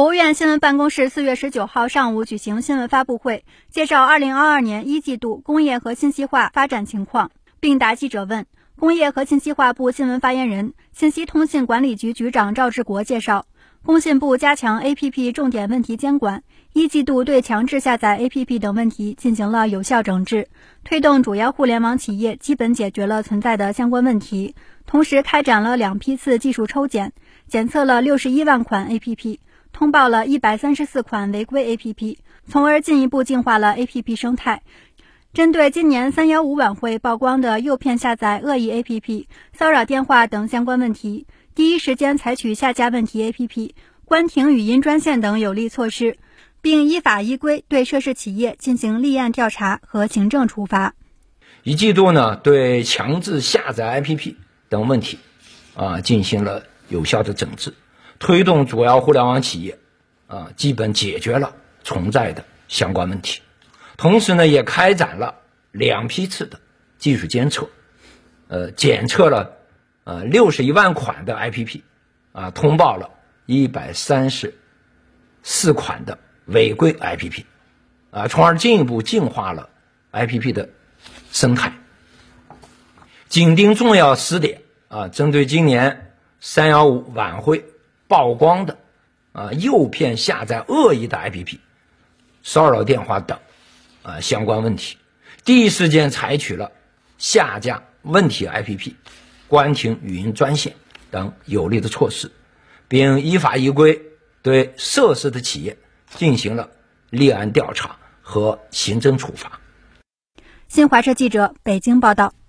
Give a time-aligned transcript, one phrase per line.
[0.00, 7.30] 国务院新闻办公室四月十九号上午举行新闻发布会，介绍二零二二年一季度工业和信息化发展情况，
[7.60, 8.46] 并答记者问。
[8.78, 13.44] 工业和信息化部新闻发言人、信息通信管理局局长赵志国介绍，
[13.84, 16.42] 工信部加强 APP 重点问题监管，
[16.72, 20.48] 一季度对强制下载 APP 等问题进行了有效整治，
[20.82, 24.54] 推动主要互联网企业基本解决了存在的相关问题，
[24.86, 27.12] 同时开展了两批次技术抽检，
[27.46, 29.36] 检测了六十一万款 APP。
[29.80, 34.60] 通报了一百三十四款违规 APP，从而进一步净化了 APP 生态。
[35.32, 43.70] 针对今年三幺五晚会曝光的诱骗下载恶意 APP、骚扰电话等相关问题，第一时间采取下架问题 APP、
[44.04, 46.18] 关停语音专线等有力措施，
[46.60, 50.94] 并依法依规对涉事企业进行立案调查和行政处罚。
[51.62, 54.34] 一季度呢，对强制下载 APP
[54.68, 55.18] 等问题，
[55.74, 57.72] 啊，进行了有效的整治。
[58.20, 59.78] 推动主要互联网企业，
[60.26, 63.40] 啊，基本解决了存在的相关问题，
[63.96, 65.36] 同时呢，也开展了
[65.72, 66.60] 两批次的
[66.98, 67.70] 技术监测，
[68.48, 69.56] 呃，检测了
[70.04, 71.80] 呃六十一万款的 APP，
[72.32, 73.08] 啊，通报了
[73.46, 74.54] 一百三十
[75.42, 77.44] 四款的违规 APP，
[78.10, 79.70] 啊，从而进一步净化了
[80.12, 80.68] APP 的
[81.32, 81.72] 生态，
[83.30, 87.64] 紧盯重要时点，啊，针对今年三幺五晚会。
[88.10, 88.76] 曝光的
[89.30, 91.60] 啊诱骗下载恶意的 APP、
[92.42, 93.38] 骚扰电话等
[94.02, 94.96] 啊相关问题，
[95.44, 96.72] 第一时间采取了
[97.18, 98.94] 下架问题 APP、
[99.46, 100.74] 关停语音专线
[101.12, 102.32] 等有力的措施，
[102.88, 104.02] 并依法依规
[104.42, 105.78] 对涉事的企业
[106.16, 106.68] 进行了
[107.10, 109.60] 立案调查和行政处罚。
[110.66, 112.39] 新华社记者北京报道。